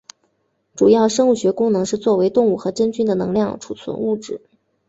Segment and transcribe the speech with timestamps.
[0.73, 4.41] 主要生物学功能是作为动物和真菌的能量储存物质。